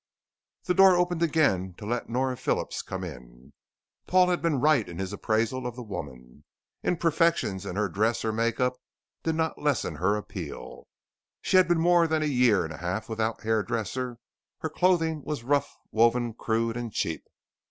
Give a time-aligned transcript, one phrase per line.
[0.63, 3.53] The door opened again to let Nora Phillips come in.
[4.07, 6.43] Paul had been right in his appraisal of the woman.
[6.81, 8.73] Imperfections in her dress or make up
[9.21, 10.87] did not lessen her appeal.
[11.43, 14.17] She had been more than a year and a half without a hairdresser,
[14.61, 17.23] her clothing was rough woven crude and cheap.